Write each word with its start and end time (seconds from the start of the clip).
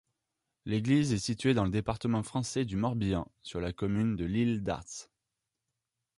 L'église 0.65 1.13
est 1.13 1.19
située 1.19 1.53
dans 1.53 1.63
le 1.65 1.69
département 1.69 2.23
français 2.23 2.65
du 2.65 2.75
Morbihan, 2.75 3.31
sur 3.43 3.61
la 3.61 3.71
commune 3.71 4.15
de 4.15 4.25
l'Île-d'Arz. 4.25 5.11